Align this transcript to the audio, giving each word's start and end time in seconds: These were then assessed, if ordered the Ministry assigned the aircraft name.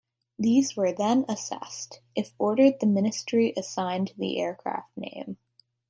These 0.39 0.75
were 0.75 0.91
then 0.93 1.25
assessed, 1.29 1.99
if 2.15 2.33
ordered 2.39 2.79
the 2.79 2.87
Ministry 2.87 3.53
assigned 3.55 4.13
the 4.17 4.41
aircraft 4.41 4.89
name. 4.97 5.37